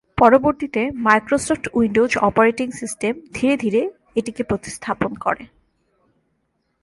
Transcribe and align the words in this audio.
পরবর্তীতে 0.17 0.81
Microsoft 1.05 1.65
Windows 1.73 2.11
operating 2.17 2.67
system 2.71 3.13
ধীরে 3.33 3.55
ধীরে 3.57 3.81
এটিকে 4.15 4.43
প্রতিস্থাপন 4.43 5.11
করে। 5.15 5.43